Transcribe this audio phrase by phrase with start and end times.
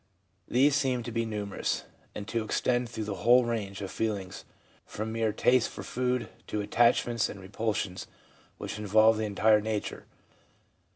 [0.47, 1.83] These seem to be numerous,
[2.15, 4.45] and to extend through the whole range of feelings
[4.83, 8.07] from mere tastes for foods to attachments and repulsions
[8.57, 10.07] which involve the entire nature.